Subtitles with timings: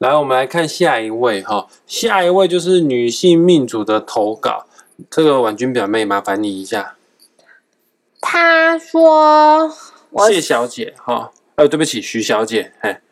[0.00, 4.64] 来，我们来看下一位哈，下一位就是女性命主的投稿，
[5.10, 6.96] 这个婉君表妹麻烦你一下。
[8.18, 9.70] 她说
[10.26, 13.02] ：“谢小姐哈，呃，对不起，徐小姐，哎，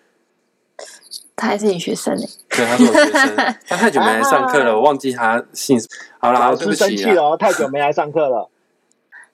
[1.36, 2.26] 她还是你学生呢？
[2.48, 3.36] 对，她是我学生，
[3.68, 5.78] 她太久没来上课了，我忘记她姓。
[6.20, 8.48] 好了，对不起，生气了，太久没来上课了。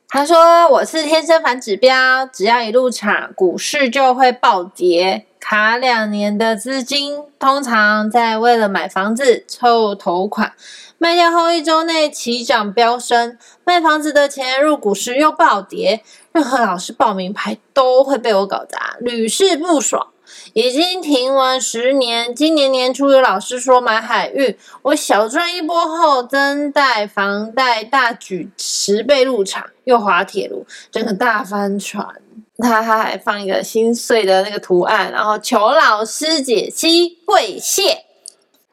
[0.09, 5.27] 她说：“我是天生反指标，只要一入场，股市就会暴跌。
[5.47, 10.55] 卡两年的资金，通常在为了买房子凑头款，
[10.97, 16.03] 卖掉后一周内起涨飙升，卖房子的钱入股市又暴跌。
[16.33, 20.09] 任何老师报名牌都会被我搞砸，屡试不爽。”
[20.55, 32.23] 已经停完十年，今年年初有老师说买海运，我小赚一波后增贷房贷大举十倍入场，又滑铁卢，整个大翻船。
[32.59, 38.05] 他他还放一个心碎的那个图案，然后求老师解析，跪谢。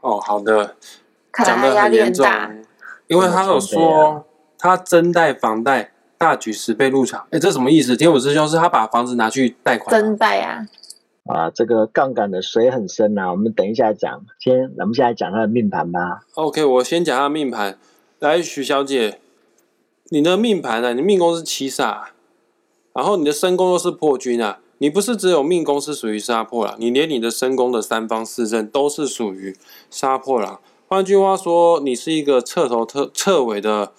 [0.02, 0.76] 哦，好的，
[1.34, 2.25] 讲的很严重，
[3.08, 4.25] 因为他有说
[4.58, 7.95] 他增贷房贷大举十倍入场，哎，这什么意思？
[7.95, 9.89] 天武师兄是他把房子拿去贷款？
[9.89, 10.67] 增贷啊。
[11.27, 14.25] 啊，这个杠杆的水很深呐，我们等一下讲。
[14.39, 16.22] 先，咱们现在讲他的命盘吧。
[16.33, 17.77] OK，我先讲他的命盘。
[18.17, 19.20] 来，许小姐，
[20.09, 20.95] 你的命盘呢？
[20.95, 22.05] 你命宫是七煞，
[22.94, 24.59] 然后你的身宫又是破军啊。
[24.80, 29.56] 你不是只有命宫是属于杀破狼，你连你的身宫的三方四正都是属于
[29.89, 30.59] 杀破狼。
[30.88, 33.92] 换句话说，你是一个彻头彻彻尾的。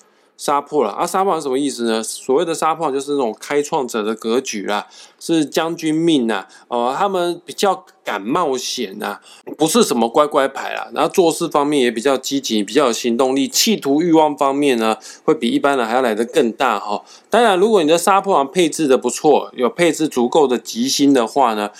[0.43, 1.07] 杀破了啊！
[1.07, 2.03] 杀破是什么意思呢？
[2.03, 4.89] 所谓的杀破就是那种开创者的格局啦，
[5.21, 6.45] 是将军命呐。
[6.67, 9.21] 哦，他们比较敢冒险呐，
[9.57, 10.89] 不是什么乖乖牌啦。
[10.93, 17.05] 然后做事方面也比较积极，比较有行动力，企图欲望方面呢，会比一般人还要来得更大哈。
[17.31, 21.71] 当然，如果你的杀破王配置的不错，有配置足够的吉星的话呢。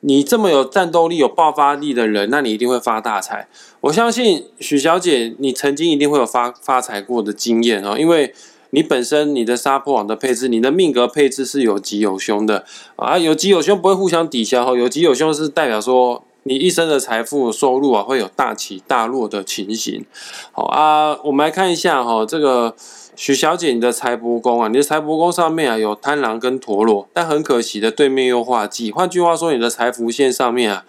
[0.00, 3.48] 你这么有战斗力、有爆发力的人，那你一定会发大财。
[3.80, 8.32] 我相信许小姐，你曾经一定会有发发财过的经验哦，因为
[8.70, 12.64] 你本身你的杀破网的配置，你的命格配置是有吉有凶的
[12.96, 20.04] 啊，有吉有凶不会互相抵消哈，有吉有凶是代表说你一生的财富收入啊会有大起大落的情形。
[20.52, 22.74] 好啊，我们来看一下哈这个。
[23.18, 28.92] 许小姐，你的财帛宫啊，你的财帛宫上面啊有贪狼跟陀螺，但很可惜的，对面又化忌。
[28.92, 30.84] 换句话说，你的财福线上面啊，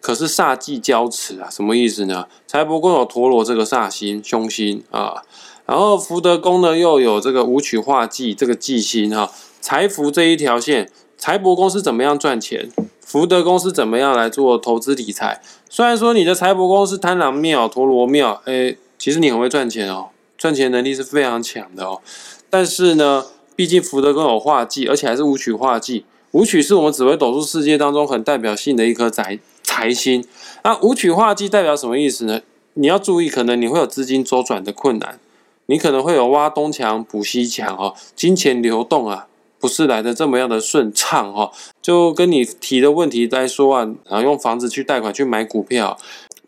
[0.00, 2.26] 可是煞忌交持啊，什么意思呢？
[2.46, 5.22] 财帛宫有陀螺这个煞星凶星啊，
[5.66, 9.30] 然后福德宫呢又有这个武曲化忌这个忌星哈，
[9.60, 12.70] 财福这一条线，财帛宫是怎么样赚钱？
[13.02, 15.42] 福德宫是怎么样来做投资理财？
[15.68, 20.08] 虽然说你的财帛宫是贪狼庙、陀螺庙，哎，其实你很会赚钱哦。
[20.38, 22.00] 赚钱能力是非常强的哦，
[22.48, 23.26] 但是呢，
[23.56, 26.04] 毕竟福德宫有化忌，而且还是武曲化忌。
[26.30, 30.24] 武曲是我们紫微斗数世界当中很代表性的一颗财财星。
[30.62, 32.42] 那武曲化忌代表什么意思呢？
[32.74, 35.18] 你要注意，可能你会有资金周转的困难，
[35.66, 39.26] 你可能会有挖东墙补西墙哦，金钱流动啊，
[39.58, 41.50] 不是来的这么样的顺畅哦。
[41.82, 45.98] 就跟你提的问题来说啊，然后，用房子去贷款去买股票，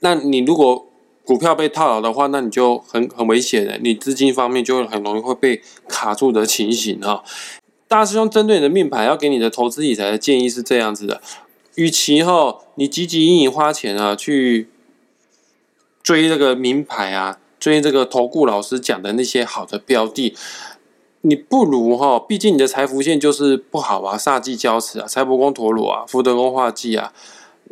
[0.00, 0.86] 那你如果
[1.30, 7.22] 股票被套牢的话，那你就很很危险的，你资金方面就会很容易会被卡住的情形哈。
[7.86, 11.20] 大师兄针对你的命盘，要给你的投资理财的建议是这样子的：，
[11.76, 14.68] 与其哈你汲汲营营花钱啊，去
[16.02, 20.34] 追这个名牌啊，追这个投顾老师讲的那些好的标的，
[21.20, 27.12] 你不如哈，毕竟你的财福线就是不好啊，煞忌交持啊，财帛宫陀螺啊，福德宫化忌啊。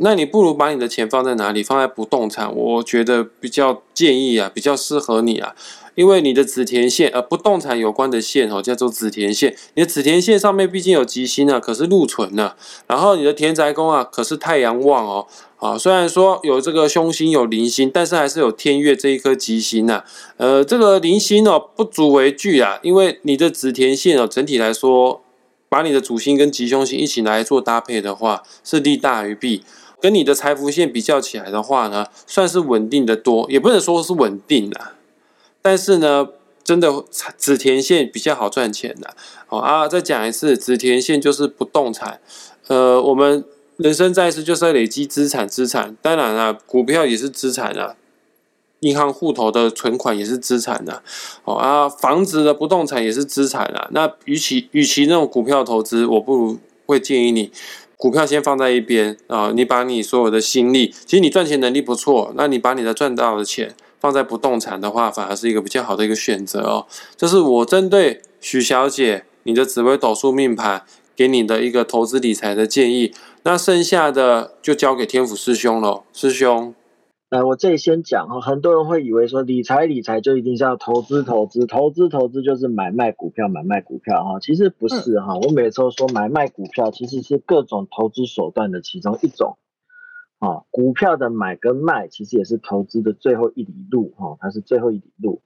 [0.00, 1.62] 那你不如把你的钱放在哪里？
[1.62, 5.56] 放在不动产，我觉得比较建议啊，比较适合你啊，
[5.96, 9.56] 因为你的紫田线，呃，不动产有关的线哦，叫做紫田线。
[9.74, 12.54] 你的紫田线上面毕竟有吉星啊，可是禄存呢。
[12.86, 15.26] 然后你的田宅宫啊，可是太阳旺哦，
[15.56, 20.04] 啊，虽然说有这个凶星有零星，但是还是有天月这一颗吉星呐。
[20.36, 25.22] 呃，这个零星哦，不足为惧啊，因为你的紫田线哦，整体来说，
[25.68, 29.64] 把你的主星跟吉凶星一起来做搭配的话，是利大于弊。
[30.00, 34.92] 跟你的财富线比较起来的话呢，算是稳定的多，也不能说是稳定的，
[35.60, 36.28] 但是呢，
[36.62, 37.04] 真的
[37.36, 39.14] 紫田线比较好赚钱的。
[39.46, 42.20] 好啊，再讲一次，紫田线就是不动产。
[42.68, 43.44] 呃，我们
[43.76, 47.96] 人生在世就是要累积资产，资产当然了，股票也是资产啊，
[48.80, 51.02] 银行户头的存款也是资产的。
[51.42, 53.88] 好啊，房子的不动产也是资产啊。
[53.90, 57.50] 那与其与其那种股票投资，我不如会建议你。
[57.98, 66.86] 股票先放在一边啊，你把你所有的心力，其实你赚钱能力不错，那你把你的赚到的钱放在不动产的话，反而是一个比较好的一个选择哦。
[67.16, 70.84] 这是我针对许小姐你的紫微斗数命盘
[71.16, 73.12] 给你的一个投资理财的建议。
[73.42, 76.72] 那剩下的就交给天府师兄了，师兄。
[77.30, 85.36] 来，我这里先讲哈，很多人会以为说理财理财就一定是要投资投资，投资投资就是买卖股票买卖股票哈，其实不是哈。
[85.36, 89.58] 我每次都说买卖股票其实是各种投资手段的其中一种，
[90.38, 95.42] 啊，股票的买跟卖其实也是投资的最后一里路哈，它是最后一里路。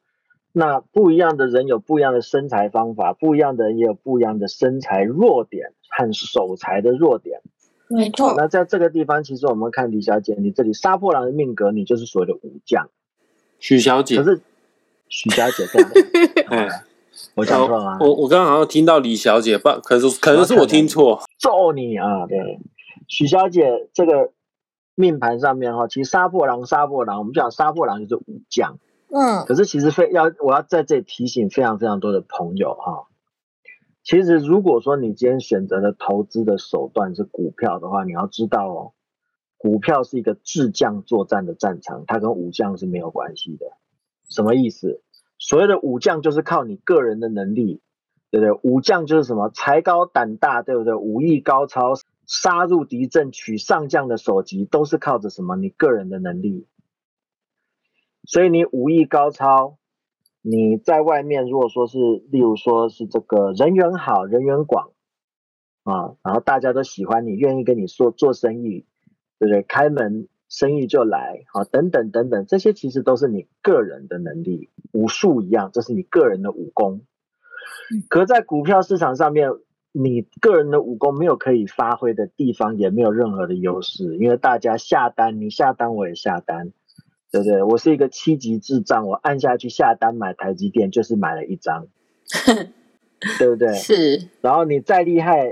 [0.52, 7.40] 那不一样的人有不一样的生财方法，不一样的人也有不一样的生财弱点和守财的弱点。
[7.93, 12.89] 没错，那在这个地方，其实我们看李小姐，你这里杀破狼的命格，你就是所谓的武将。
[13.59, 14.41] 许小姐，可是
[15.09, 15.91] 许小姐这样，
[16.49, 16.69] 哎，
[17.37, 17.99] 我讲错了吗？
[18.00, 21.23] 我我刚刚好像听到李小姐，不，可是可能是我听错。
[21.39, 22.27] 揍你啊！
[22.27, 22.59] 对，
[23.09, 24.33] 许小姐这个
[24.94, 28.79] 命盘上面哈，其实杀破狼，杀破狼，我们讲杀破狼就是武将。
[29.15, 33.05] 嗯，可是其实非要我要在这里提醒非常非常多的朋友哈。
[34.04, 38.93] 其实，如果说你今天选择的投资的手段是股票的话，你要知道哦，
[39.56, 43.66] 股票是一个智将作战的战场，它跟武将是没有关系的。
[44.28, 45.02] 什么意思？
[45.38, 47.81] 所谓的武将就是靠你个人的能力，
[48.31, 48.60] 对不对？
[48.62, 49.50] 武将就是什么？
[49.50, 50.94] 才高胆大，对不对？
[50.94, 51.94] 武艺高超，
[52.26, 55.55] 杀入敌阵，取上将的首级，都是靠着什么？
[55.55, 56.66] 你个人的能力。
[58.25, 59.78] 所以你武艺高超。
[60.43, 61.99] 你在外面，如果说是，
[62.31, 64.91] 例如说是这个人缘好人缘广
[65.85, 68.85] 啊，然后大家都喜欢你，愿意跟你说做生意，
[69.39, 69.62] 对不对？
[69.62, 77.03] 开门生意就来啊，等等等等，这些其实都是你个人的能力，武术一样，这是你个人的武功。
[78.09, 79.49] 可在股票市场上面，
[79.93, 86.73] 你个人的武功没有可以发挥的地方，也没有任何的优势，因为大家下单，你下单我也下单。
[87.32, 87.62] 对不对？
[87.62, 91.87] 我是一个七级智障，我按下去下单买台积电，就是买了一张，
[93.38, 93.73] 对不对？
[93.73, 94.29] 是。
[94.43, 95.50] 然后你再厉害，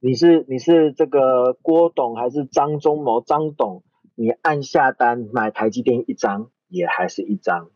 [0.00, 3.20] 你是你是这个郭董还是张忠谋？
[3.20, 3.84] 张董，
[4.16, 7.70] 你按下单买台积电一张，也还是一张。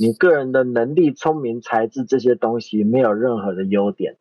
[0.00, 4.16] 你个人的能力、聪明才智这些东西没有任何的优点，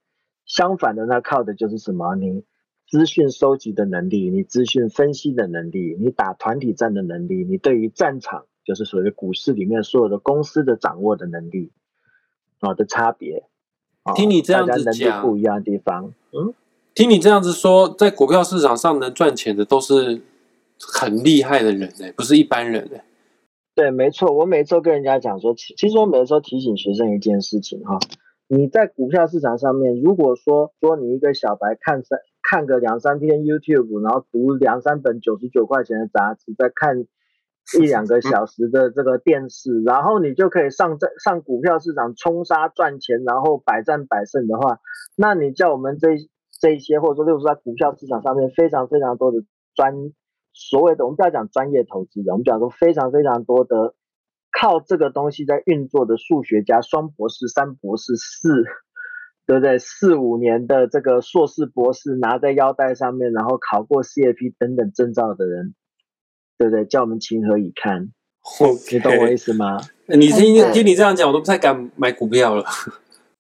[0.46, 2.16] 相反的，那靠的就是什么？
[2.16, 2.44] 你
[2.88, 8.46] 资讯收集的能力，你资讯分析的能力，你打团体战的能力，你对于战场。
[8.64, 11.72] 就是所谓股市里面所有的公司的掌握的能力
[12.60, 13.44] 啊的差别，
[14.16, 16.54] 听你这样子讲不一样的地方，嗯，
[16.94, 20.22] 听你这样子说，在股票市场上能赚钱的都是
[20.80, 23.04] 很厉害的人哎，不是一般人哎。
[23.74, 27.98] 对，没错，我每次都跟人家讲说，其实我每次都提醒学生一件事情哈，
[28.48, 37.08] 你在股票市场上面，如果说说你一个小白看三看个两三篇 YouTube，然后读两三本九十九块钱的杂志，再看。
[37.80, 44.80] 一两个小时的这个电视，然后你就可以上在上股票市场冲杀赚钱，然后百战百胜的话，
[45.16, 46.10] 那你叫我们这
[46.60, 49.40] 这一些，或者说就是在股票市场上面非常非常多的
[49.76, 49.94] 专
[50.54, 53.96] 所谓的，我们不要讲专业投资人，我们讲说非常非常多的
[54.52, 58.64] 靠这个东西在运作的数学家，双博士、三博士、四，
[59.48, 59.80] 对不对？
[59.80, 65.74] 四五年的这个硕士、博士拿在腰带上面，然后考过 CFP 等等证照的人。
[66.62, 66.86] 对不对？
[66.86, 68.12] 叫我们情何以堪？
[68.92, 69.82] 你懂我意思吗？
[70.06, 72.64] 你听听你这样讲，我都不太敢买股票了。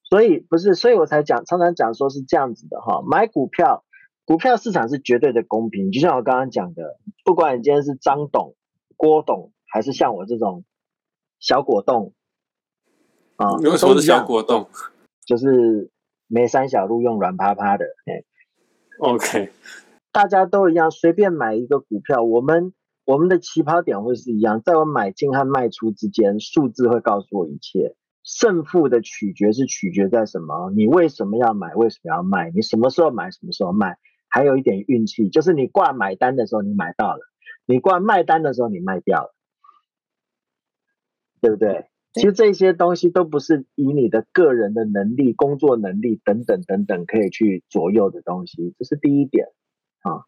[0.09, 3.03] 所以不是，所以我才讲，常常讲说是这样子的哈。
[3.07, 3.83] 买股票，
[4.25, 5.91] 股票市场是绝对的公平。
[5.91, 8.55] 就像我刚刚讲的，不管你今天是张董、
[8.97, 10.65] 郭董，还是像我这种
[11.39, 12.13] 小果冻
[13.35, 14.67] 啊，有什么是小果冻？
[15.27, 15.91] 就是
[16.25, 17.85] 梅山小路用软趴趴的。
[18.05, 18.23] 哎
[18.97, 19.51] ，OK，
[20.11, 22.73] 大家都一样，随便买一个股票，我们。
[23.03, 27.95] 我们的起跑点会是一样，在我买进和卖出之间，数字会告诉我一切。
[28.23, 30.69] 胜负的取决是取决在什么？
[30.75, 31.73] 你为什么要买？
[31.73, 32.51] 为什么要卖？
[32.51, 33.31] 你什么时候买？
[33.31, 33.97] 什么时候卖？
[34.29, 37.19] 还有一点运气，就是你挂买单的时候你买到了，
[37.65, 39.33] 你挂卖单的时候你卖掉了，
[41.41, 41.87] 对不对？
[42.13, 49.47] 其实这些东西都不是以你的个人的能力、工作能力等等等等可以去左右的东西，这是第一点
[50.03, 50.23] 啊。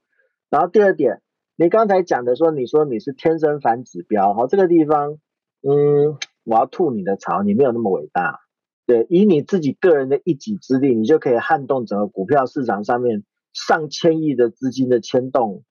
[0.50, 1.22] 然后第二点。
[1.56, 5.20] 你刚才讲的说，你说你是天生反指标，哈，这个地方，
[5.62, 8.40] 嗯，我要吐你的槽，你没有那么伟大，
[8.88, 15.64] 对，以你自己个人的一己之力，你就可以撼动整个股票市场上面上千亿的资金的牵动，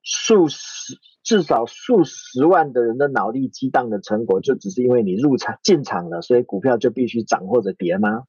[0.00, 8.22] 数十至少数十万的人的脑力激荡的成果，就只是因为你入场进场了，所以股票就必须涨或者跌吗？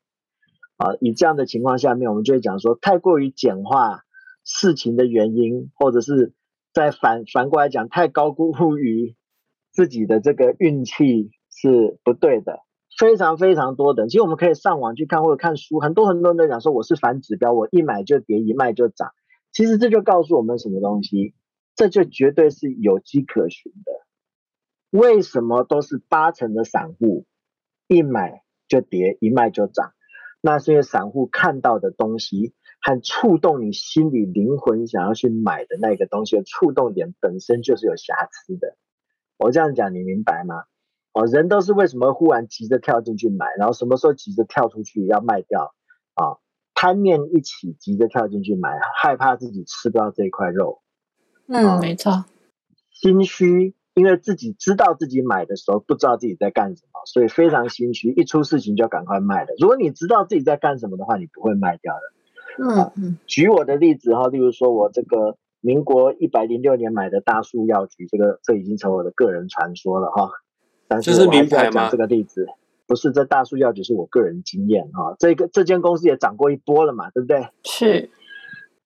[0.77, 4.01] 啊，以这样的情况下面，我们就会讲说，太过于简化
[4.43, 6.33] 事情的原因，或者是。
[6.73, 9.15] 再反反过来讲，太高估于
[9.71, 12.59] 自己的这个运气是不对的，
[12.97, 14.07] 非常非常多的。
[14.07, 19.11] 其实我们可以上网去看或者看书，很多很多人都讲说我是反指标，我一买就跌，一卖就涨。
[19.51, 21.35] 其实这就告诉我们什么东西？
[21.75, 23.91] 这就绝对是有迹可循的。
[24.97, 27.25] 为什么都是八成的散户
[27.87, 29.93] 一买就跌，一卖就涨？
[30.41, 38.75] 那是因为散户看到的东西和触动你心里灵魂想要去买的那个东西的触动点本身就是有瑕疵的。
[39.37, 40.63] 我这样讲你明白吗？
[41.13, 45.73] 哦，人都是为什么忽然急着跳进去买，然后什么时候急着跳出去要卖掉
[46.15, 46.37] 啊？
[46.73, 50.81] 贪念一起急着跳进去买，害怕自己吃不到这一块肉。
[51.47, 52.25] 嗯，没错。
[52.91, 59.49] 心虚，因为自己知道自己买的时候不知道自己在干什么，所以非常心虚，一出事情就赶快卖了。
[59.59, 62.01] 如果你知道自己在干什么的话，你不会卖掉的。
[62.59, 63.17] 嗯嗯。
[63.27, 70.29] 举我的例子哈，例如说我这个民国一百零六年买的大树药局，这个这已经成为我的个人传说了哈。
[71.01, 71.89] 这是名牌吗？
[71.89, 72.47] 这个例子
[72.85, 75.15] 不是，这大树药局是我个人经验哈。
[75.17, 77.47] 这个这间公司也涨过一波了嘛，对不对？
[77.63, 78.09] 是。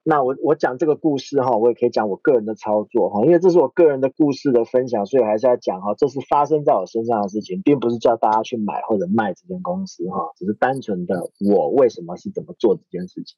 [0.08, 13.36] 那我我讲这个故事哈，我也可以讲我个人的操作哈，因为这是我个人的故事的分享，所以还是要讲哈，这是发生在我身上的事情，并不是叫大家去买或者卖这间公司哈，只是单纯的我为什么是怎么做这件事情。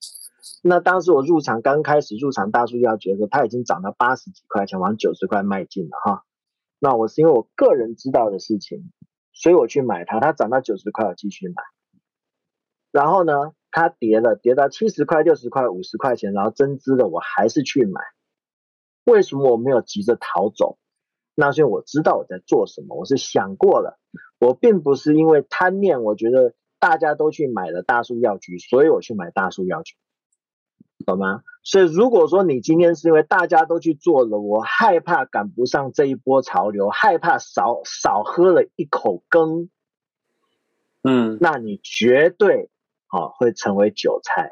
[0.62, 6.26] 那当时我入场刚开始入场大数据要觉得，它已经涨到八十几块钱，往九十块迈进了哈。
[6.80, 8.92] 那我是因为我个人知道的事情，
[9.32, 11.64] 所以我去买它，它涨到九十块我继续买，
[12.92, 13.54] 然后呢？
[13.80, 18.02] 它跌了，跌到七十块、六十块、五十块钱，然后增资了，我还是去买。
[19.06, 20.80] 为什么我没有急着逃走？
[21.36, 24.00] 那是因为我知道我在做什么，我是想过了。
[24.40, 29.94] 我并不是因为贪念，我觉得大家都去买了大树药局，所以我去买大树药局，
[31.06, 31.44] 懂吗？
[31.62, 39.70] 所以如果说你今天是因为大家都去做了，我害怕赶不上这一波潮流，害怕少少喝了一口羹，
[41.04, 42.72] 嗯，那你绝对。
[43.12, 44.50] 哦，会成为韭菜，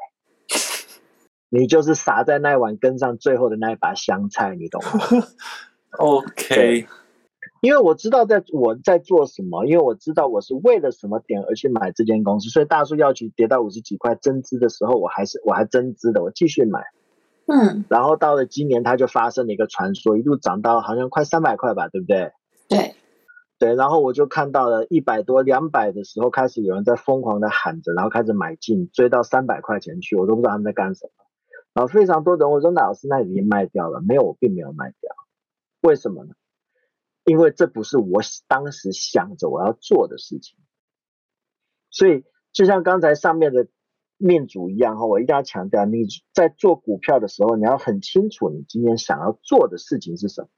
[1.48, 5.26] 你就是撒在那碗羹上最后的那一把香菜，你懂吗？
[5.98, 6.86] OK，
[7.60, 16.80] 因为我知道在我在做什么，因为我知道我是为了什么点而去买这间公司，所以大树药局跌到五十几块增资的时候，我还是我还增资的，我继续买。
[17.46, 22.32] 嗯，然后到了今年，它就发生了一个传说，一路涨到好像快三百块吧，对不对？
[23.58, 23.74] 对。
[23.74, 31.12] 然后我就看到了一百多、两百的时候，开始有人在疯狂的喊着，然后开始买进，追到三百块钱去，我都不知道他们在干什么。
[31.74, 34.00] 然后非常多人，我说那老师，那已经卖掉了？
[34.00, 35.14] 没有，我并没有卖掉。
[35.82, 36.34] 为什么呢？
[37.24, 40.56] 因为这不是我当时想着我要做的事情。
[41.90, 43.68] 所以就像刚才上面的
[44.16, 50.48] 命主一样哈，我一定要强调，你在做股票的时候，你要很清楚你今天想要做的事情是什么。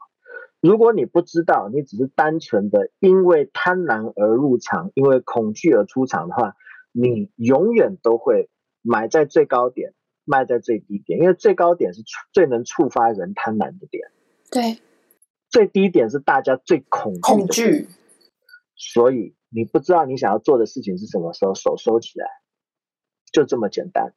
[0.60, 6.56] 如果你不知道，你只是单纯的因为贪婪而入场，因为恐惧而出场的话，
[6.90, 8.50] 你永远都会
[8.82, 14.10] 买在最高点，卖在最低点，因为最高点是最能触发人贪婪的点，
[14.50, 14.80] 对，
[15.48, 17.86] 最低点是大家最恐惧恐惧，
[18.74, 22.26] 所以你不知道你想要做的事情是什么时候，手收起来，
[23.30, 24.12] 就这么简单，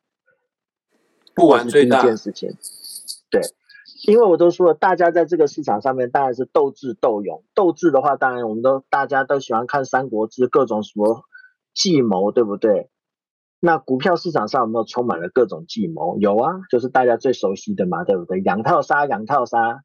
[1.36, 2.02] 不玩最大。
[2.04, 2.50] 件事情，
[3.30, 3.42] 对。
[4.08, 7.43] 因为我都说了，大家在这个市场上面当然是斗智斗勇。
[7.53, 11.24] 斗智的话，当然我们都大家都喜欢看《三国志》，各种什么
[11.74, 12.89] 计谋，对不对？
[13.60, 16.17] 那股票市场上有没有充满了各种计谋？
[16.20, 18.41] 有啊，就是大家最熟悉的嘛，对不对？
[18.41, 19.84] 养套杀，养套杀，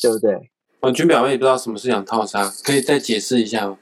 [0.00, 0.52] 对不对？
[0.80, 3.78] 我军表妹也不知道什么是养套杀，可以再解释一下吗？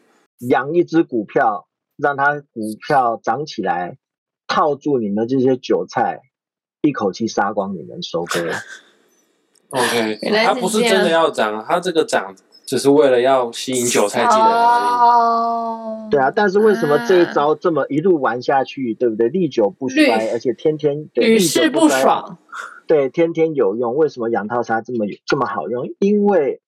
[0.48, 1.68] 养一只股票，
[1.98, 3.98] 让它股票涨起来，
[4.46, 6.22] 套住你们这些韭菜，
[6.80, 8.50] 一口气杀光你们收割。
[9.72, 12.34] OK，它不是真的要涨，它这个涨
[12.66, 16.10] 只是为了要吸引韭菜进来而已。
[16.10, 19.28] 对啊，但是为什么这一招这么一路玩下去，对不对？
[19.28, 22.36] 历久不衰，而且天天屡试不爽。
[22.86, 23.96] 对，天天有用。
[23.96, 25.88] 为什么养套杀这么有这么好用？
[26.00, 26.60] 因为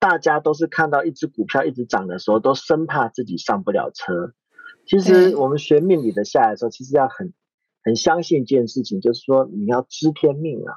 [0.00, 4.32] 大家都是看到一只股票一直涨的时候，都生怕自己上不了车。
[4.86, 7.32] 其实我们学命理的下来的时候，其实要很
[7.84, 10.74] 很相信一件事情，就是说你要知天命啊。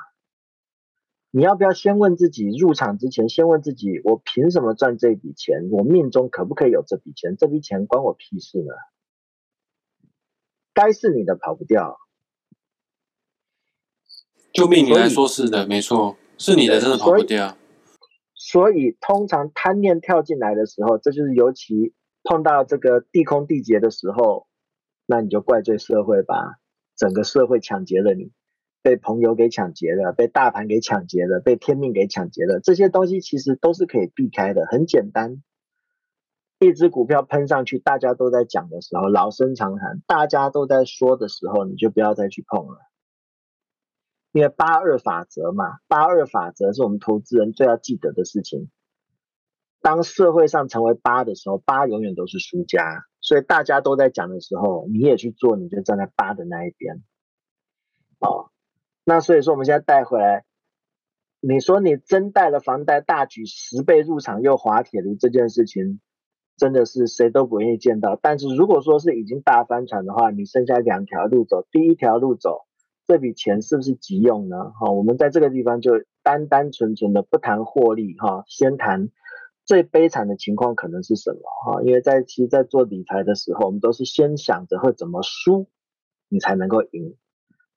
[1.32, 5.70] 你要不要先问自己，入场之前先问自己，我凭什么赚这笔钱？
[5.72, 7.38] 我命中可不可以有这笔钱？
[7.38, 8.74] 这笔钱关我屁事呢？
[10.74, 12.00] 该是你的跑不掉。
[14.54, 17.58] 就命你来说是的，没错，是你的真的跑不掉。
[18.36, 24.48] 所以通常贪念跳进来的时候，这就是尤其碰到这个地空地劫的时候，
[25.06, 26.58] 那你就怪罪社会吧，
[26.98, 28.34] 整个社会抢劫了你。
[28.82, 35.44] 被朋友给抢劫了，被大盘给抢劫了，被天命给抢劫了，这些东西其实都是可以避开的，很简单。
[36.60, 42.78] 一只股票喷上去，大家都在讲的时候，老生常谈，大家都在说的时候，你就不要再去碰了。
[44.32, 48.70] 因为八二法则嘛，八二法则是我们投资人最要记得的事情。
[49.82, 53.06] 当社会上成为八的时候，八永远都是输家。
[53.20, 57.02] 所以大家都在讲的时候，你也去做，你就站在八的那一边。
[58.20, 58.51] 哦，
[59.14, 60.46] 那所以说我们现在带回来，
[61.42, 66.00] 你说你真贷了房贷大举十倍入场又滑铁卢这件事情，
[66.56, 68.18] 真的是谁都不愿意见到。
[68.22, 72.62] 但是如果说是已经大翻船的话，你剩下两条路走，第一条路走，
[73.06, 74.72] 这笔钱是不是急用呢？
[74.80, 75.92] 哈，我们在这个地方就
[76.24, 79.10] 单单纯纯的不谈获利，哈，先谈。
[79.66, 81.42] 最悲惨的情况可能是什么？
[81.66, 85.68] 哈，因为在其实，在做理财的时候，我们都是先想着会怎么输，
[86.30, 87.18] 你才能够赢。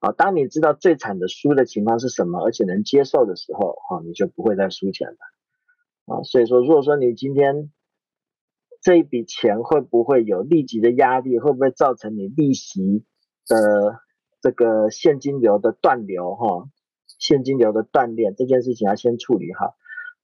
[0.04, 5.16] 啊，当你知道最惨的输的情况是什么，而且能接受的时候，哈，你就不会再输钱了。
[6.04, 7.72] 啊，所以说，如果说你今天
[8.82, 13.06] 这一笔钱会不会有立即的压力，会不会造成你利息
[13.46, 14.00] 的
[14.42, 16.34] 这个现金流的断流？
[16.34, 16.68] 哈，
[17.18, 19.74] 现金流的断裂这件事情要先处理好。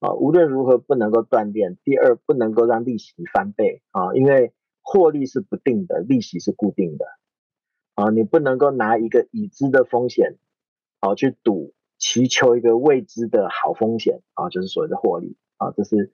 [0.00, 1.78] 啊，无论如何不能够断电。
[1.84, 7.06] 第二，不能够让利息翻倍啊，因为获利是不定的，利息是固定的。
[8.00, 10.38] 啊，你不能够拿一个已知的风险，
[11.00, 16.12] 啊，去赌，祈求一个未知的好风险啊，就是所谓的获利啊，这是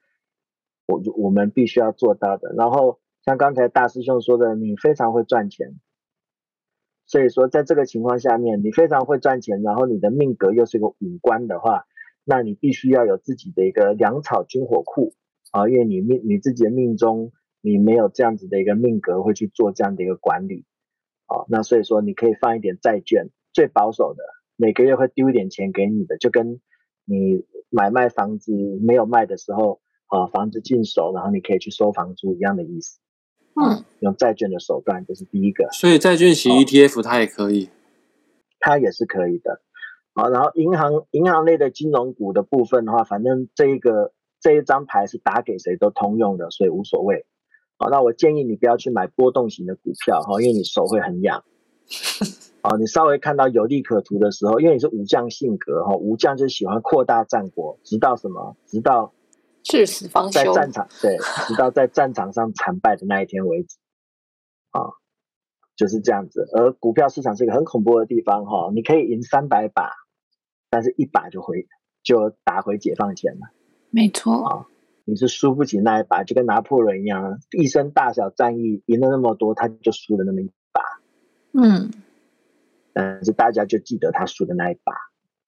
[0.86, 2.52] 我我们必须要做到的。
[2.56, 5.78] 然后像刚才大师兄说的，你非常会赚钱，
[7.06, 11.84] 所以说在这个情况下面，你非常会赚钱，然后你的命格又是个五官的话。
[12.28, 15.14] 那你必须要有自己的一个粮草军火库
[15.52, 20.64] 啊，因为你命你自己的命中你没有这样子的一个命格会去做这样的一个管理
[21.26, 24.22] 啊，那所以说你可以放一点债券，最保守的
[24.56, 26.60] 每个月会丢一点钱给你的，就跟
[27.04, 28.52] 你买卖房子
[28.82, 32.98] 没有卖的时候啊，房子进手，然后你可以去收房租一样的意思。
[33.58, 37.70] 嗯，用债券的手段这是第一个，所以债券型 ETF 它也可以，
[38.60, 39.62] 它也是可以的。
[40.14, 47.26] 好，然后银行银行类的金融股的部分的话，反正这一个这一张牌是打给谁都通用的，所以无所谓。
[47.78, 51.44] 好，那我建议你不要去买波动型的股票哈，因为你手会很痒。
[52.62, 58.56] 好，你稍微看到有利可图的时候，因为你是武将性格哈，武将就喜欢扩大战果，直到什么？
[58.66, 59.12] 直到
[59.62, 60.32] 至死方休。
[60.32, 63.76] 在战场对， 直到在战场上惨败的那一天为止。
[64.70, 64.90] 啊，
[65.76, 66.48] 就是这样子。
[66.54, 69.90] 而股票市场是一个很恐怖的地方哈，你可以赢三百把。
[70.68, 71.68] 但是一把就回，
[72.02, 73.46] 就打回解放前了。
[73.90, 74.66] 没错啊，
[75.06, 80.82] 你是输不起那一把，就跟拿破仑一样，一生大小战役赢了那么多，他就输了那么一把。
[81.52, 81.92] 嗯，
[82.92, 84.92] 但是大家就记得他输的那一把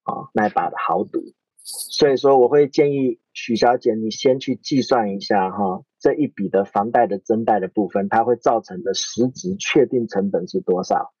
[0.03, 1.21] 啊，那一把的豪赌。
[1.61, 11.13] 所以说，我会建议许小姐，你先去计算一下哈，这一笔的房贷的增贷的部分，它会造成的实质确定成本是多少？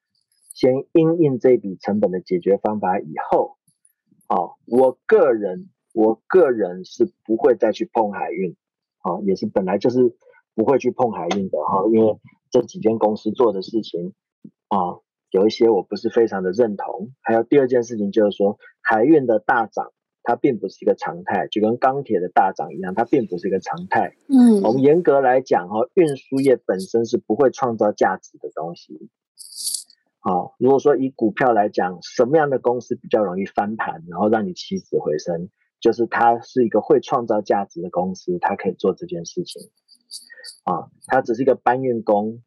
[0.53, 3.57] 先应应这笔成本的解决方法以后。
[4.27, 8.55] 哦，我个人，我个人是不会再去碰海运，
[8.99, 10.15] 啊，也是本来就是
[10.55, 12.17] 不会去碰海运的哈，因为
[12.51, 14.13] 这几间公司做的事情，
[14.67, 14.99] 啊，
[15.31, 17.11] 有一些我不是非常的认同。
[17.21, 19.91] 还有第二件事情就是说，海运的大涨，
[20.23, 24.15] 它并不是一个常态，就跟钢铁的大涨一样，它并不是一个常态。
[24.27, 29.09] 嗯，我们严格来讲哈，运输业本身是不会创造价值的东西。
[30.19, 35.49] 好，如果说以股票来讲，什么样的公司比较容易翻盘，然后让你起死回生？
[35.79, 39.71] 就是它是一个会创造价值的公司，它可以做这件事情。
[40.63, 42.43] 啊，它只是一个搬运工，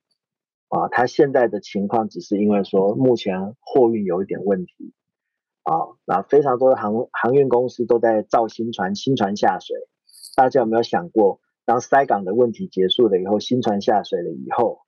[0.69, 4.93] 啊，它现在的情况只是因为说目前货运有一点问题，
[5.63, 9.77] 啊，那非常多的航航运公司都在造新船，新船下水。
[10.37, 14.83] 大家有没有想过，当塞港的问题结束了以后，新船下水了以后，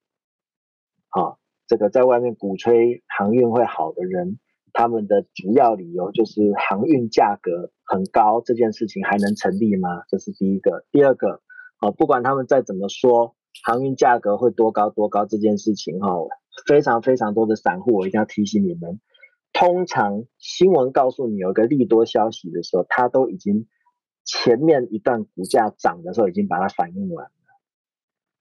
[1.09, 1.37] 啊？
[1.67, 4.39] 这个在外面鼓吹航运会好的人，
[4.75, 10.03] 他们的主要理由就是航运价格很高，这件事情还能成立吗？
[10.09, 10.85] 这是第一个。
[10.91, 11.41] 第二个，
[11.79, 16.09] 啊，不管他们再怎么说航运价格会多高多高这件事情，哈，
[16.67, 19.01] 非常非常多的散户，我一定要提醒你们，
[19.53, 23.69] 通常新闻告诉你有一个利多消息的时候，它都已经
[24.25, 27.31] 前面一段股价涨的时候已经把它反映完了。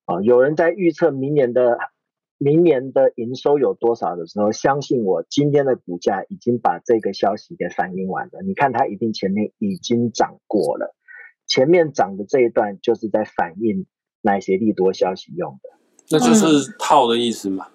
[0.06, 1.78] 啊，有人在预测明年的。
[2.38, 8.41] 明年的营收有多少的时候，相信我，今天的股价已经把这个消息给反映完了。
[8.46, 10.96] 你看它一定前面已经涨过了，
[11.48, 13.86] 前面涨的这一段就是在反映
[14.22, 15.69] 哪些利多消息用的，
[16.10, 17.67] 那就是套的意思嘛，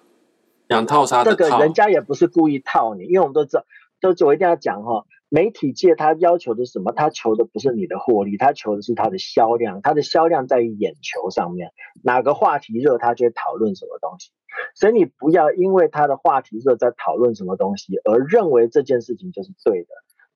[0.67, 1.37] 两套杀的套。
[1.37, 3.65] 这个人家也不是故意套你，因为我们都知道，
[4.01, 5.05] 都我一定要讲哈。
[5.29, 6.91] 媒体界他要求的是什么？
[6.91, 9.81] 他求的不是你的获利，他求的是它的销量。
[9.81, 11.71] 它的销量在于眼球上面，
[12.03, 14.31] 哪个话题热，他就会讨论什么东西。
[14.73, 19.89] 所以你不要因为他的话题热在讨论什么东西，而认为这件事情就是对的。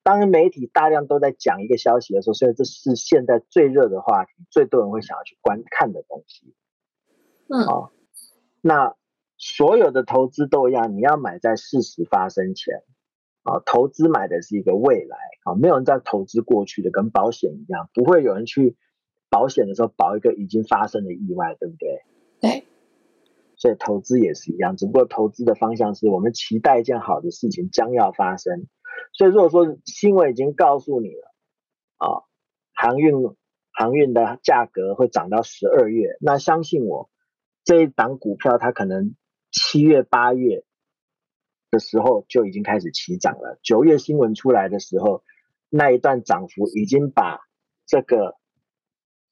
[0.03, 6.53] 当媒体大量都在讲一个消息的时候，所以这是现在最热的话题，最多人会想要去观看的东西。
[7.47, 7.89] 嗯，啊，
[8.61, 8.95] 那
[9.37, 12.83] 所有的投资都一样，你要买在事实发生前。
[13.43, 18.77] 啊，投资买的是一个未来啊，没有人在投资过去的，跟保险一样，不会有人去
[19.29, 22.01] 保险的时候保一个已经发生的意外，对不对？
[22.39, 22.63] 对。
[23.55, 28.67] 所以投资也是一样，只不过投资的方向是我们期待一件好的事情将要发生。
[29.11, 31.33] 所以如果说新闻已经告诉你了，
[31.97, 32.23] 啊，
[32.73, 33.13] 航运
[33.71, 37.09] 航运的价格会涨到十二月，那相信我，
[37.65, 39.15] 这一档股票它可能
[39.51, 40.63] 七月八月。
[41.73, 43.59] 的时候就已经开始起涨了。
[43.63, 45.23] 九月新闻出来的时候，
[45.69, 47.39] 那一段涨幅已经把
[47.87, 48.37] 这个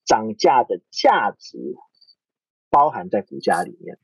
[0.04, 1.58] 涨价的价值
[2.72, 4.00] 包含在股价里面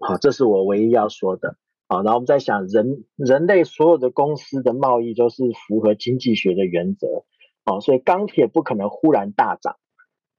[0.00, 1.56] 好，这是我唯一要说的。
[1.86, 7.24] 好，然后我们在想，人人类所有的公司的贸易都是符合经济学的原则。
[7.64, 9.76] 好，所以钢铁不可能忽然大涨，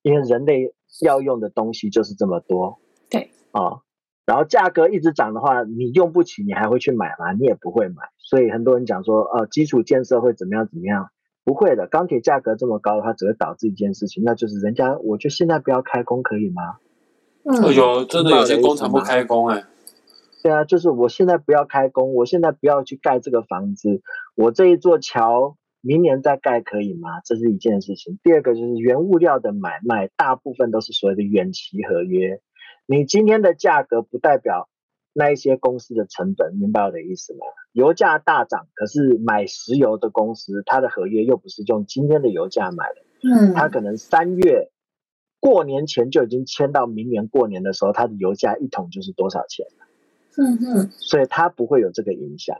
[0.01, 2.82] 因为人类要用的东西就是这么多。
[3.10, 3.82] 对，啊。
[4.29, 7.31] 然后价格一直涨的话，你用不起，你还会去买吗？
[7.31, 8.03] 你也不会买。
[8.19, 11.09] 所以很多人讲说，呃，基础建设会怎么样怎么样？
[11.43, 16.61] 不会的，钢铁价格这么高，它只会导致一件事情，那就是人家，我就现在不要开工可以吗？
[17.43, 19.63] 嗯，有真的有些工厂不开工哎。
[20.43, 24.03] 对啊，就是我现在不要开工，我现在不要去盖这个房子，
[24.35, 27.19] 我这一座桥明年再盖可以吗？
[27.25, 28.19] 这是一件事情。
[28.21, 32.39] 第二个就是原物料的买卖，大部分都是所谓的远期合约。
[32.91, 34.67] 你今天的价格不代表
[35.13, 37.45] 那一些公司的成本，明白我的意思吗？
[37.71, 44.71] 油价大涨，可是买石油的公司，它的合约又不是用今天的油价买的，嗯，它可能三月
[45.39, 49.67] 过年前就已经签到明年过年的时候，它的油价一桶就是多少钱
[50.36, 52.58] 嗯嗯，所以它不会有这个影响，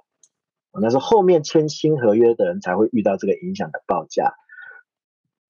[0.80, 4.36] 那是后面签新合约的人才会遇到这个影响的报价，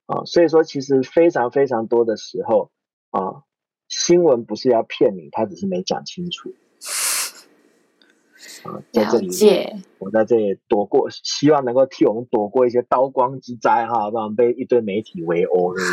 [0.05, 2.71] 啊，所以说其实非常非常多的时候
[3.09, 3.43] 啊。
[3.89, 6.53] 新闻不是要骗你，他只是没讲清楚。
[8.63, 9.27] 啊，在这里，
[9.99, 15.89] 我在这里躲过，希望能够替我们躲过一些刀光之灾哈，不然被一堆媒体围殴，对不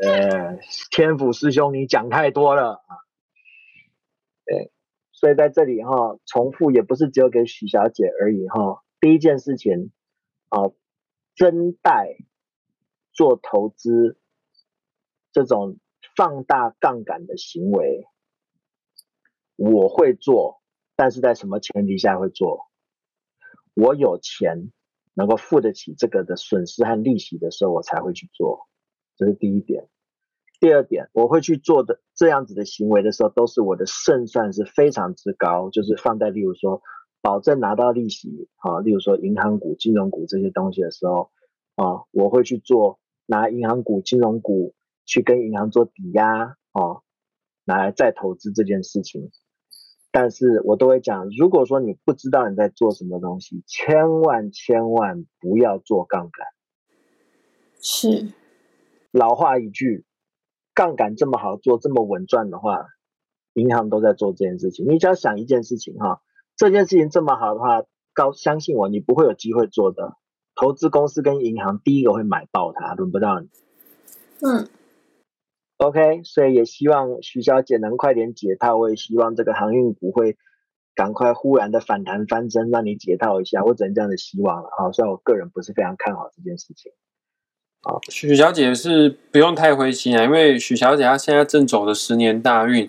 [0.00, 0.08] 对？
[0.10, 0.58] 呃，
[0.90, 2.96] 天府师兄，你讲太多了啊。
[4.44, 4.70] 对，
[5.12, 8.82] 所以在这里哈，重复也不是只有给许小姐而已哈。
[9.00, 9.90] 第一件事情
[10.48, 10.70] 啊，
[11.34, 12.16] 真贷
[13.12, 14.18] 做投资
[15.32, 15.78] 这种。
[16.16, 18.06] 放大杠杆的行为，
[19.56, 20.62] 我会做，
[20.96, 22.70] 但是在什么前提下会做？
[23.74, 24.70] 我有钱
[25.14, 28.68] 能够付得起这个的损失和利息的时候，我才会去做。
[29.16, 29.88] 这是第一点。
[30.60, 36.80] 第二点，我会去做的这样子的行为的时候，都是我的胜算是非常之高，就是放在例如说
[37.20, 41.32] 保证拿到利息啊，例如说银行股、金融股这些东西的时候
[41.74, 44.74] 啊，我会去做拿银行股、金融股。
[45.06, 47.02] 去跟银行做抵押哦，
[47.64, 49.30] 拿来再投资这件事情，
[50.10, 56.46] 但是我都会讲，如果说你不知道你在做什么东西，千万千万不要做杠杆。
[57.80, 58.32] 是，
[59.10, 60.04] 老话一句，
[60.72, 62.86] 杠杆这么好做，这么稳赚的话，
[63.54, 64.86] 银行都在做这件事情。
[64.88, 66.22] 你只要想一件事情哈，
[66.56, 70.16] 这件事情这么好的话，高相信我，你不会有机会做的。
[70.54, 73.48] 投资公司跟银行第一个会买爆它，轮不到你。
[74.40, 74.68] 嗯。
[75.76, 80.36] OK，所以也希望徐小姐能快点解套，我也希望这个航运股会
[80.94, 84.92] 赶快忽然的反弹翻身，让你解套一下，我只能这样的希望了啊。
[84.92, 86.92] 虽然我个人不是非常看好这件事情。
[87.82, 92.88] 好，许小姐是不用太灰心啊，因为许小姐她现在正走的十年大运，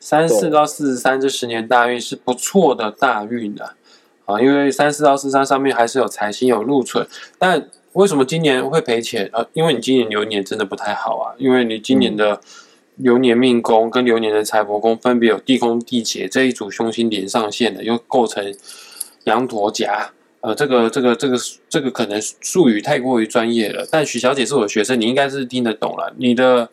[0.00, 3.76] 三四到四十三这十年大运是不错的大运的
[4.24, 7.06] 啊，因为三四到四三上面还是有财星有禄存，
[7.38, 7.68] 但。
[7.94, 9.46] 为什么今年会赔钱啊？
[9.52, 12.40] 因为你今年流年真的不太好啊，因为你今年的
[12.96, 18.54] 流年命宫跟流年的财帛宫分别有地宫地劫这一组凶星连上线的，又构成
[19.24, 20.10] 羊驼夹。
[20.40, 21.36] 呃，这个这个这个
[21.68, 26.12] 这个可能术语太过于专业了，但许小姐是我的学生，你应该是听得懂了。
[26.16, 26.68] 你的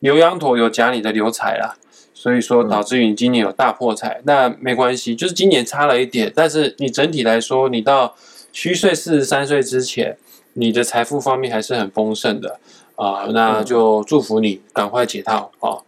[0.00, 1.76] 牛羊驼有夹你的流财啦，
[2.12, 8.16] 所以说导致于你今年有大破财，那没关系，就是今年差了一点，但是你整体来说，你到
[8.52, 10.16] 虚岁四十三岁之前。
[10.54, 12.58] 你的财富方面还是很丰盛的
[12.96, 15.82] 啊，那就祝福你赶快解套啊！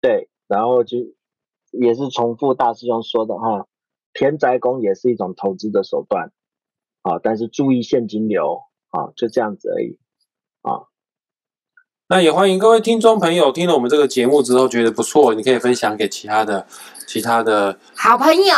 [0.00, 0.96] 对，然后就
[1.72, 3.66] 也是重复大师兄说的哈，
[4.12, 6.32] 田宅宫也是一种投资的手段
[7.02, 9.98] 啊，但是注意现金流啊，就这样子而已
[10.62, 10.88] 啊。
[12.08, 16.66] 那也欢迎各位听众朋友听了我们这个节目之后觉得不错，你可以分享给其他的、
[17.06, 18.54] 其他的，好朋友，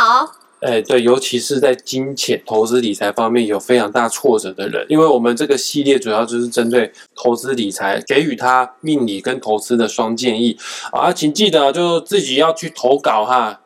[0.63, 10.57] 哎，对，尤其是在金钱投资理财方面有非常大挫折的人，因为我们这个系列主要就是针对投资理财，给予他命理跟投资的双建议
[10.91, 13.59] 啊，请记得就自己要去投稿哈。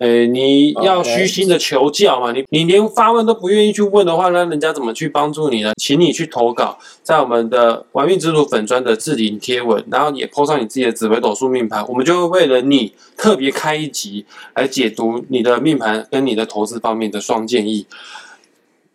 [0.00, 5.72] 诶，你要虚心的求教嘛，你你连发问都不愿意去问的话，那人家怎么去帮助你呢？
[5.76, 17.86] 请你去投稿，在我们的玩命之徒粉砖的置顶贴文，然后也 po 上你自己的紫微斗数命盘，我们就会为了你特别开一集来解读你的命盘跟你的投资方面的双建议。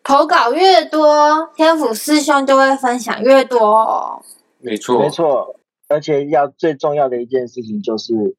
[0.03, 4.21] 投稿越多，天府师兄就会分享越多哦。
[4.59, 5.55] 没错，没错，
[5.87, 8.35] 而且要最重要的一件事情就是，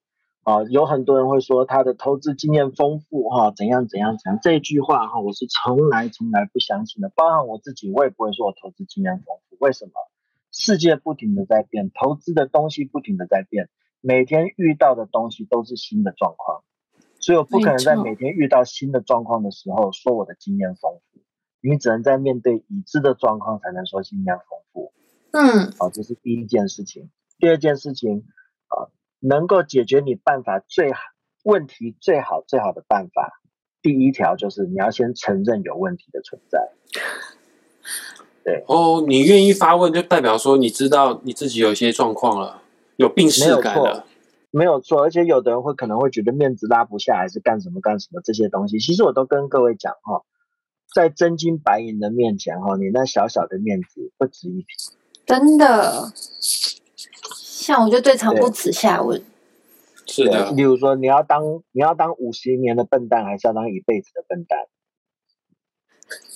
[0.46, 9.56] 啊、有很多人会说他的投资经验丰富哈、怎样怎样怎样，这句话哈、我是从来从来不相信的，包含我自己，我也不会说我投资经验丰富。
[9.58, 9.92] 为什么？
[10.52, 13.68] 世界不停的在变，投资的东西不停的在变，
[14.00, 16.62] 每天遇到的东西都是新的状况，
[17.18, 21.20] 所以我不可能在每天遇到新的状况的时候说我的经验丰富，
[21.60, 24.92] 你只能在面对已知的状况才能说经验丰富。
[25.32, 27.10] 嗯，好，这是第一件事情。
[27.40, 28.24] 第二件事情，
[28.68, 28.86] 啊，
[29.28, 31.00] 能够解决你办法最好
[31.42, 33.40] 问题最好最好的办法，
[33.82, 36.72] 第一条就是你要先承认有问题的存在。
[38.44, 42.62] 对哦，你愿意发问，就代表说你知道你自己有一些状况了，
[42.96, 44.06] 有病没逝有错感了。
[44.52, 48.78] 没有错，而且有的人会可能会觉得面子拉不下，还是干什么干什么这些东西。
[48.78, 50.22] 其实我都跟各位讲哈，
[50.94, 54.66] 在真金白银的面前哈，你那小小的面子不值一提。
[55.26, 56.12] 真的。
[57.66, 59.20] 像我就最常不耻下问。
[60.06, 64.56] 是的，例如说你要当你要当五十年的笨蛋，还是要当一辈子的笨蛋？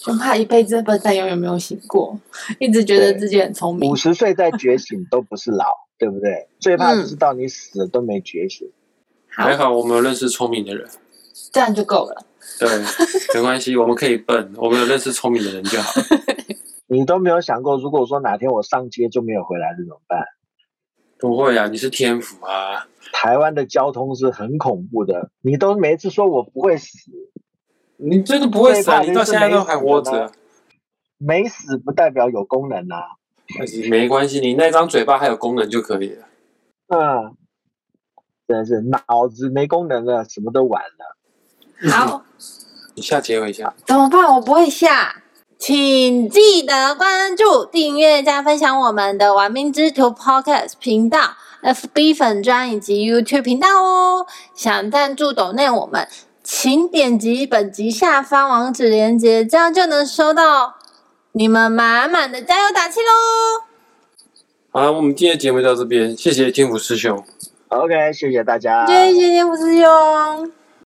[0.04, 2.18] 就怕一辈子的笨蛋永远没有醒过，
[2.58, 3.94] 一直觉得自己很聪明五。
[3.94, 5.66] 十岁再觉醒都不是老，
[5.96, 6.48] 对不对？
[6.58, 8.68] 最怕嗯知道你死了都没觉醒。
[9.30, 10.88] 好还，好我们有认识聪明的人。
[11.52, 12.26] 这样就够了。
[12.58, 12.68] 对，
[13.36, 15.92] 没关系，我们可以笨， 我们有认识聪明的人就好。
[16.88, 20.18] 你都没有想过，如果说哪天我上街就没有回来了怎么办？
[21.20, 22.86] 不会啊，你是天赋啊。
[23.12, 27.10] 台湾的交通是很恐怖的，你都每一次说我不会死，
[27.96, 29.00] 你真的不会死啊！
[29.02, 30.32] 你到现在都还活着
[31.18, 33.16] 没死，没死不代表有功能啊。
[33.90, 36.26] 没关系，你那张嘴巴还有功能就可以了。
[36.88, 37.36] 嗯，
[38.46, 41.90] 真的是脑子没功能了，什么都完了。
[41.90, 42.24] 好，
[42.94, 43.74] 你下结尾一下。
[43.84, 44.32] 怎么办？
[44.34, 45.19] 我不会下。
[45.60, 54.26] 请记得关注、订阅加分享我们的“玩命之徒 ”Podcast 频道、FB 粉专以及 YouTube 频道哦。
[54.54, 56.08] 想赞助抖内我们，
[56.42, 60.76] 请点击本集下方网址链接，这样就能收到
[61.32, 63.66] 你们满满的加油打气喽！
[64.70, 67.22] 好了，我们今天的节目到这边，谢谢天府师兄。
[67.68, 68.86] OK，谢谢大家。
[68.86, 70.52] 谢谢天府师兄。